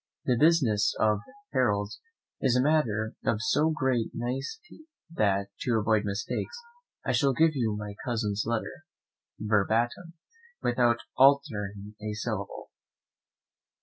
The 0.25 0.35
business 0.39 0.95
of 0.99 1.19
heralds 1.53 2.01
is 2.41 2.55
a 2.57 2.63
matter 2.63 3.13
of 3.23 3.39
so 3.39 3.69
great 3.69 4.09
nicety 4.15 4.85
that, 5.13 5.49
to 5.59 5.77
avoid 5.77 6.05
mistakes, 6.05 6.57
I 7.05 7.11
shall 7.11 7.33
give 7.33 7.51
you 7.53 7.77
my 7.77 7.93
cousin's 8.03 8.41
letter, 8.43 8.83
verbatim, 9.39 10.15
without 10.63 10.97
altering 11.17 11.93
a 12.01 12.13
syllable. 12.13 12.71